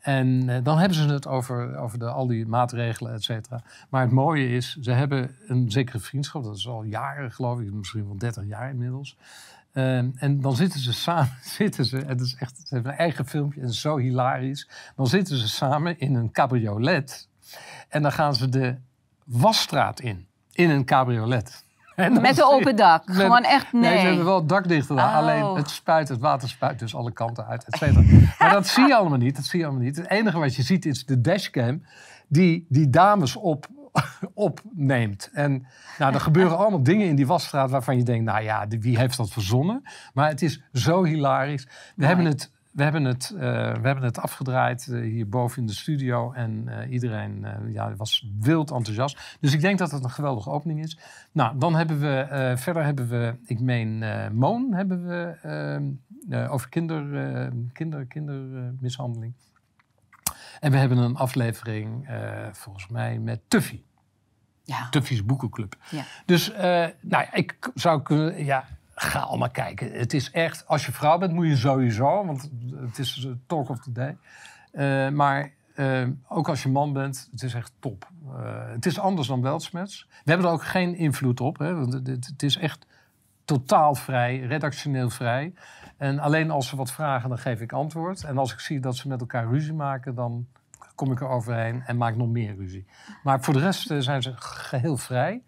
En 0.03 0.49
eh, 0.49 0.65
dan 0.65 0.79
hebben 0.79 0.97
ze 0.97 1.09
het 1.09 1.27
over, 1.27 1.77
over 1.77 1.99
de, 1.99 2.07
al 2.07 2.27
die 2.27 2.47
maatregelen, 2.47 3.13
et 3.13 3.23
cetera. 3.23 3.63
Maar 3.89 4.03
het 4.03 4.11
mooie 4.11 4.49
is, 4.49 4.77
ze 4.81 4.91
hebben 4.91 5.37
een 5.47 5.71
zekere 5.71 5.99
vriendschap. 5.99 6.45
Dat 6.45 6.57
is 6.57 6.69
al 6.69 6.83
jaren, 6.83 7.33
geloof 7.33 7.61
ik, 7.61 7.73
misschien 7.73 8.07
wel 8.07 8.19
30 8.19 8.45
jaar 8.47 8.71
inmiddels. 8.71 9.17
Ehm, 9.73 10.11
en 10.15 10.41
dan 10.41 10.57
zitten 10.57 10.81
ze 10.81 10.93
samen, 11.09 11.37
zitten 11.43 11.85
ze, 11.85 11.97
het 11.97 12.21
is 12.21 12.35
echt, 12.35 12.57
ze 12.57 12.75
hebben 12.75 12.93
een 12.93 12.99
eigen 12.99 13.27
filmpje 13.27 13.61
en 13.61 13.73
zo 13.73 13.97
hilarisch. 13.97 14.69
Dan 14.97 15.07
zitten 15.07 15.37
ze 15.37 15.49
samen 15.49 15.99
in 15.99 16.15
een 16.15 16.31
cabriolet. 16.31 17.29
En 17.89 18.03
dan 18.03 18.13
gaan 18.13 18.35
ze 18.35 18.49
de 18.49 18.77
wasstraat 19.25 20.01
in, 20.01 20.27
in 20.53 20.71
een 20.71 20.85
cabriolet. 20.85 21.65
Met 21.97 22.37
je- 22.37 22.45
open 22.45 22.77
dak. 22.77 23.07
met- 23.07 23.17
Gewoon 23.17 23.43
echt 23.45 23.73
nee. 23.73 23.83
Nee, 23.83 23.99
ze 24.01 24.07
hebben 24.07 24.25
wel 24.25 24.39
het 24.39 24.49
dak 24.49 24.69
dicht 24.69 24.87
gedaan. 24.87 25.09
Oh. 25.09 25.17
Alleen 25.17 25.57
het 25.57 25.71
spuit, 25.71 26.09
het 26.09 26.19
water 26.21 26.49
spuit 26.49 26.79
dus 26.79 26.95
alle 26.95 27.13
kanten 27.13 27.47
uit, 27.47 27.65
et 27.65 27.77
cetera. 27.77 28.03
maar 28.39 28.53
dat 28.53 28.67
zie 28.67 28.87
je 28.87 28.95
allemaal 28.97 29.19
niet. 29.19 29.37
Dat 29.37 29.45
zie 29.45 29.59
je 29.59 29.65
allemaal 29.65 29.85
niet. 29.85 29.97
Het 29.97 30.11
enige 30.11 30.39
wat 30.39 30.55
je 30.55 30.63
ziet 30.63 30.87
is 30.87 31.05
de 31.07 31.21
dashcam 31.21 31.83
die 32.29 32.67
die 32.69 32.91
dames 32.91 33.37
op, 33.37 33.67
opneemt. 34.35 35.31
En 35.33 35.67
nou, 35.99 36.15
er 36.15 36.21
gebeuren 36.21 36.59
allemaal 36.59 36.83
dingen 36.83 37.07
in 37.07 37.17
die 37.17 37.27
wasstraat 37.27 37.71
waarvan 37.71 37.97
je 37.97 38.03
denkt, 38.03 38.25
nou 38.25 38.43
ja, 38.43 38.67
wie 38.69 38.99
heeft 38.99 39.17
dat 39.17 39.31
verzonnen? 39.31 39.83
Maar 40.15 40.29
het 40.29 40.43
is 40.43 40.63
zo 40.73 41.05
hilarisch. 41.05 41.65
We 41.65 41.71
Mooi. 41.97 42.09
hebben 42.09 42.27
het... 42.33 42.51
We 42.73 42.83
hebben, 42.83 43.05
het, 43.05 43.31
eh, 43.31 43.41
we 43.75 43.87
hebben 43.87 44.03
het 44.05 44.19
afgedraaid 44.19 44.89
eh, 44.89 45.01
hier 45.01 45.29
boven 45.29 45.59
in 45.59 45.67
de 45.67 45.73
studio. 45.73 46.33
En 46.33 46.69
eh, 46.69 46.93
iedereen 46.93 47.47
ja, 47.69 47.95
was 47.97 48.29
wild 48.41 48.71
enthousiast. 48.71 49.37
Dus 49.41 49.53
ik 49.53 49.61
denk 49.61 49.79
dat 49.79 49.91
het 49.91 50.05
een 50.05 50.11
geweldige 50.11 50.51
opening 50.51 50.83
is. 50.83 50.99
Nou, 51.33 51.59
dan 51.59 51.75
hebben 51.75 52.01
we, 52.01 52.53
verder 52.57 52.85
hebben 52.85 53.09
we, 53.09 53.37
ik 53.45 53.61
meen, 53.61 54.05
Moon 54.35 54.73
hebben 54.73 55.07
we 55.07 55.39
ehm, 55.43 55.91
eh, 56.31 56.53
over 56.53 56.69
kinder, 56.69 57.03
kinder, 57.73 58.07
kindermishandeling. 58.07 59.35
en 60.61 60.71
we 60.71 60.77
hebben 60.77 60.99
een 60.99 61.17
aflevering, 61.17 62.09
volgens 62.53 62.89
mij, 62.89 63.19
met 63.19 63.41
Tuffy. 63.49 63.83
ja. 64.65 64.89
Tuffy's 64.89 65.25
Boekenclub. 65.25 65.77
Ja. 65.91 66.05
Dus, 66.27 66.53
nou 67.01 67.27
ik 67.33 67.71
zou 67.75 68.03
kunnen, 68.03 68.45
ja, 68.45 68.65
ga 68.95 69.19
allemaal 69.21 69.51
kijken. 69.51 69.93
Het 69.93 70.13
is 70.15 70.31
echt, 70.31 70.67
als 70.67 70.87
je 70.87 70.93
vrouw 70.93 71.19
bent, 71.19 71.33
moet 71.33 71.47
je 71.47 71.57
sowieso, 71.57 72.27
want 72.27 72.51
het 72.77 72.99
is 72.99 73.27
talk 73.47 73.69
of 73.69 73.79
the 73.81 73.93
day. 73.93 74.17
Eh, 74.73 75.09
maar 75.09 75.51
eh, 75.75 76.07
ook 76.29 76.49
als 76.49 76.63
je 76.63 76.69
man 76.69 76.93
bent, 76.93 77.29
het 77.31 77.43
is 77.43 77.55
echt 77.55 77.73
top. 77.79 78.09
Eh, 78.27 78.71
het 78.73 78.87
is 78.87 78.99
anders 78.99 79.29
dan 79.29 79.43
Weltsmets. 79.43 80.07
We 80.09 80.31
hebben 80.31 80.47
er 80.47 80.53
ook 80.53 80.65
geen 80.65 80.95
invloed 80.95 81.41
op, 81.41 81.59
hè, 81.59 81.75
want 81.75 81.93
het, 81.93 82.07
het- 82.07 82.43
is 82.43 82.57
echt 82.57 82.87
totaal 83.45 83.95
vrij, 83.95 84.39
redactioneel 84.41 85.11
vrij. 85.11 85.53
En 85.97 86.19
alleen 86.19 86.51
als 86.51 86.69
ze 86.69 86.77
wat 86.77 86.91
vragen, 86.93 87.29
dan 87.29 87.39
geef 87.39 87.61
ik 87.61 87.73
antwoord. 87.73 88.25
En 88.25 88.39
als 88.39 88.53
ik 88.53 88.59
zie 88.61 88.81
dat 88.81 88.97
ze 88.97 89.09
met 89.09 89.21
elkaar 89.21 89.49
ruzie 89.49 89.73
maken, 89.75 90.15
dan 90.15 90.47
kom 90.95 91.13
ik 91.13 91.21
er 91.21 91.29
overheen 91.29 91.83
en 91.87 91.97
maak 91.97 92.17
nog 92.17 92.29
meer 92.29 92.57
ruzie. 92.57 92.87
Maar 93.23 93.41
voor 93.43 93.55
de 93.55 93.61
rest 93.61 93.95
zijn 93.99 94.23
ze 94.23 94.33
geheel 94.37 94.97
vrij. 94.97 95.43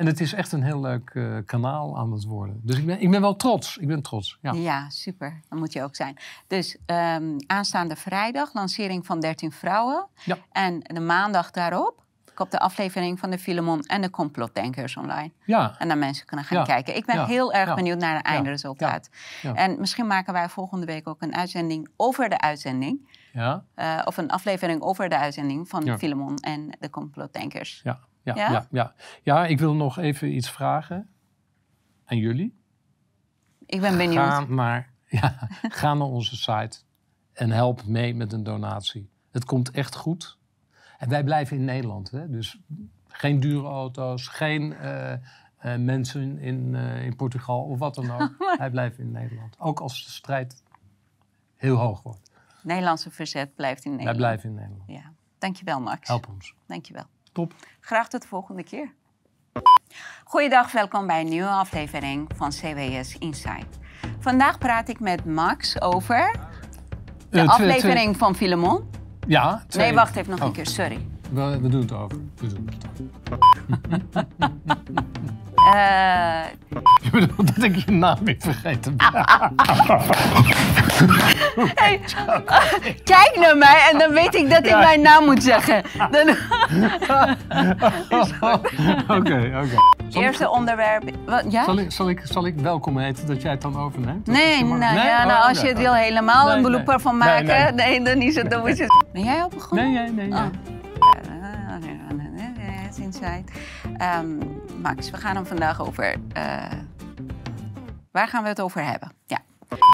En 0.00 0.06
het 0.06 0.20
is 0.20 0.32
echt 0.32 0.52
een 0.52 0.62
heel 0.62 0.80
leuk 0.80 1.10
eh, 1.10 1.36
kanaal 1.46 1.98
aan 1.98 2.12
het 2.12 2.24
worden. 2.24 2.60
Dus 2.62 2.76
ik 2.78 2.86
ben, 2.86 3.00
ik 3.00 3.10
ben 3.10 3.20
wel 3.20 3.36
trots. 3.36 3.76
Ik 3.76 3.86
ben 3.86 4.02
trots. 4.02 4.38
Ja. 4.42 4.52
Ja, 4.52 4.90
super. 4.90 5.40
Dat 5.48 5.58
moet 5.58 5.72
je 5.72 5.82
ook 5.82 5.96
zijn. 5.96 6.16
Dus 6.46 6.76
ehm, 6.86 7.38
aanstaande 7.46 7.96
vrijdag, 7.96 8.54
lancering 8.54 9.06
van 9.06 9.20
13 9.20 9.52
vrouwen. 9.52 10.06
Ja. 10.24 10.36
En 10.52 10.80
de 10.80 11.00
maandag 11.00 11.50
daarop 11.50 12.02
komt 12.34 12.50
de 12.50 12.58
aflevering 12.58 13.18
van 13.18 13.30
de 13.30 13.38
Filemon 13.38 13.82
en 13.82 14.00
de 14.02 14.10
Complotdenkers 14.10 14.96
online. 14.96 15.30
ja. 15.44 15.74
En 15.78 15.88
dan 15.88 15.98
mensen 15.98 16.26
kunnen 16.26 16.46
gaan 16.46 16.58
Ja. 16.58 16.64
kijken. 16.64 16.96
Ik 16.96 17.06
ben 17.06 17.16
Ja. 17.16 17.26
heel 17.26 17.52
erg 17.52 17.74
benieuwd 17.74 17.98
naar 17.98 18.16
het 18.16 18.26
eindresultaat. 18.26 19.10
Ja. 19.42 19.54
En 19.54 19.80
misschien 19.80 20.06
maken 20.06 20.32
wij 20.32 20.48
volgende 20.48 20.86
week 20.86 21.08
ook 21.08 21.22
een 21.22 21.34
uitzending 21.34 21.88
over 21.96 22.28
de 22.28 22.40
uitzending. 22.40 23.18
Ja. 23.32 23.64
eh, 23.74 24.00
of 24.04 24.16
een 24.16 24.30
aflevering 24.30 24.80
over 24.82 25.08
de 25.08 25.18
uitzending 25.18 25.68
van. 25.68 25.98
Filemon 25.98 26.36
en 26.36 26.76
de 26.80 26.90
Complotdenkers. 26.90 27.80
Ja. 27.84 27.98
Ja, 28.22 28.34
Ja? 28.34 28.50
ja? 28.50 28.66
Ja, 28.70 28.94
ja. 29.22 29.46
ik 29.46 29.58
wil 29.58 29.74
nog 29.74 29.98
even 29.98 30.34
iets 30.34 30.50
vragen 30.50 31.08
aan 32.04 32.18
jullie. 32.18 32.58
Ik 33.66 33.80
ben 33.80 33.96
benieuwd. 33.96 34.14
Ga 34.16 34.44
naar, 34.44 34.92
ja, 35.20 35.48
ga 35.60 35.94
naar 35.94 36.06
onze 36.06 36.36
site 36.36 36.78
en 37.32 37.50
help 37.50 37.84
mee 37.86 38.14
met 38.14 38.32
een 38.32 38.42
donatie. 38.42 39.10
Het 39.30 39.44
komt 39.44 39.70
echt 39.70 39.94
goed. 39.94 40.38
En 40.98 41.08
wij 41.08 41.24
blijven 41.24 41.56
in 41.56 41.64
Nederland. 41.64 42.10
Hè? 42.10 42.30
Dus 42.30 42.58
geen 43.08 43.40
dure 43.40 43.68
auto's, 43.68 44.28
geen 44.28 44.72
eh, 44.72 45.12
eh, 45.12 45.20
mensen 45.78 46.38
in, 46.38 46.74
eh, 46.74 47.04
in 47.04 47.16
Portugal 47.16 47.62
of 47.62 47.78
wat 47.78 47.94
dan 47.94 48.10
ook. 48.10 48.30
wij 48.58 48.70
blijven 48.70 49.04
in 49.04 49.10
Nederland. 49.10 49.58
Ook 49.58 49.80
als 49.80 50.04
de 50.04 50.10
strijd 50.10 50.62
heel 51.56 51.76
hoog 51.76 52.02
wordt. 52.02 52.30
Nederlandse 52.62 53.10
verzet 53.10 53.54
blijft 53.54 53.84
in 53.84 53.96
Wij 53.96 54.04
Nederland. 54.04 54.18
blijven 54.18 54.48
in 54.48 54.54
Nederland. 54.54 54.90
Ja. 54.90 55.12
Dankjewel, 55.38 55.80
Max. 55.80 56.08
Help 56.08 56.28
ons. 56.28 56.54
Dankjewel. 56.66 57.04
Top. 57.32 57.52
Graag 57.80 58.08
tot 58.08 58.22
de 58.22 58.28
volgende 58.28 58.62
keer. 58.62 58.92
Goeiedag, 60.24 60.72
welkom 60.72 61.06
bij 61.06 61.20
een 61.20 61.28
nieuwe 61.28 61.48
aflevering 61.48 62.30
van 62.36 62.50
CWS 62.50 63.18
Insight. 63.18 63.78
Vandaag 64.18 64.58
praat 64.58 64.88
ik 64.88 65.00
met 65.00 65.24
Max 65.24 65.80
over 65.80 66.32
de 66.32 66.38
Eh, 66.38 67.28
twee- 67.30 67.48
aflevering 67.48 68.16
van 68.16 68.34
Filemon. 68.34 68.90
ja, 69.26 69.64
twee- 69.68 69.86
Nee, 69.86 69.94
wacht 69.94 70.16
even 70.16 70.30
nog 70.30 70.40
Oh, 70.40 70.46
een 70.46 70.52
keer, 70.52 70.66
sorry. 70.66 71.06
We, 71.32 71.58
we 71.60 71.68
doen 71.68 71.80
het 71.80 71.92
over. 71.92 72.18
We 72.36 72.46
doen 72.46 72.68
het 72.70 72.86
over. 72.90 73.08
Eh, 75.74 76.44
Je 77.12 77.28
dat 77.36 77.62
ik 77.62 77.76
je 77.76 77.90
naam 77.92 78.16
weer 78.24 78.36
vergeten 78.38 78.96
ben. 78.96 79.10
hey, 81.74 82.00
kijk 83.04 83.36
naar 83.40 83.56
mij 83.56 83.88
en 83.92 83.98
dan 83.98 84.12
weet 84.12 84.34
ik 84.34 84.50
dat 84.50 84.66
ik 84.66 84.76
mijn 84.76 85.00
naam 85.00 85.24
moet 85.24 85.42
zeggen. 85.42 85.82
Dan, 86.10 86.36
Oké, 89.08 89.52
oké. 89.62 89.76
Eerste 90.10 90.50
onderwerp. 90.50 91.10
Wat, 91.26 91.52
ja? 91.52 91.64
Zal 91.64 91.78
ik, 91.78 91.90
zal, 91.92 92.08
ik, 92.08 92.20
zal 92.24 92.46
ik 92.46 92.54
welkom 92.60 92.98
heten 92.98 93.26
dat 93.26 93.42
jij 93.42 93.50
het 93.50 93.60
dan 93.62 93.76
overneemt? 93.78 94.26
Nee, 94.26 94.64
nou, 94.64 94.78
makkelijk. 94.78 95.06
ja, 95.06 95.20
Oh, 95.20 95.26
nou, 95.26 95.48
als 95.48 95.60
je 95.60 95.66
het 95.66 95.78
wil 95.78 95.94
helemaal 95.94 96.46
Nee, 96.46 96.54
een 96.56 96.62
nee. 96.62 96.70
blooper 96.70 97.00
van 97.00 97.18
Nee, 97.18 97.28
maken, 97.28 97.74
nee. 97.74 97.98
nee, 98.00 98.14
dan 98.14 98.22
is 98.22 98.34
het. 98.34 98.50
Dan 98.50 98.68
is 98.68 98.78
het. 98.78 99.04
Ben 99.12 99.22
jij 99.22 99.42
al 99.42 99.48
begonnen? 99.48 99.92
Nee, 99.92 100.10
nee, 100.10 100.26
nee. 100.26 100.38
Oh. 100.38 100.44
nee. 103.20 103.44
Ehm, 103.96 104.26
Max, 104.82 105.10
we 105.10 105.16
gaan 105.16 105.34
hem 105.36 105.46
vandaag 105.46 105.80
over. 105.86 106.14
eh, 106.32 106.42
waar 108.10 108.28
gaan 108.28 108.42
we 108.42 108.48
het 108.48 108.60
over 108.60 108.84
hebben? 108.84 109.12
Ja. 109.26 109.38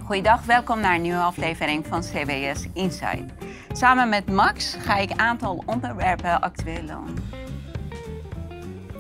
Goeiedag, 0.05 0.45
welkom 0.45 0.81
naar 0.81 0.95
een 0.95 1.03
nieuwe 1.03 1.19
aflevering 1.19 1.87
van 1.87 2.01
CBS 2.01 2.67
Insight. 2.73 3.33
Samen 3.73 4.09
met 4.09 4.31
Max 4.31 4.77
ga 4.79 4.97
ik 4.97 5.11
een 5.11 5.19
aantal 5.21 5.63
onderwerpen 5.67 6.41
actueel 6.41 6.87
doen. 6.87 7.19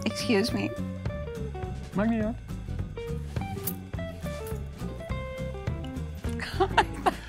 Excuse 0.02 0.52
me. 0.52 0.76
Maakt 1.94 2.11
niet 2.11 2.23
uit. 2.23 2.37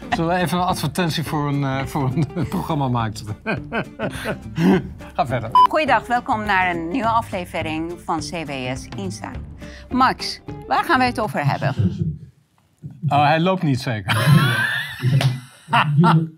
Zullen 0.16 0.36
we 0.36 0.42
even 0.42 0.58
een 0.58 0.64
advertentie 0.64 1.24
voor 1.24 1.48
een, 1.48 1.64
eh, 1.64 1.86
voor 1.86 2.04
een 2.04 2.48
programma 2.50 2.88
maken? 2.88 3.26
Ga 5.16 5.28
verder. 5.28 5.50
Goeiedag, 5.52 6.08
welkom 6.08 6.44
naar 6.46 6.70
een 6.70 6.88
nieuwe 6.88 7.10
aflevering 7.10 7.94
van 8.06 8.20
CBS 8.20 8.88
Insight. 8.98 9.40
Max, 9.92 10.42
waar 10.68 10.84
gaan 10.84 11.00
we 11.00 11.06
het 11.06 11.20
over 11.20 11.46
hebben? 11.46 11.74
Oh, 13.08 13.24
hij 13.24 13.40
loopt 13.40 13.64
niet 13.64 13.82
zeker. 13.82 14.18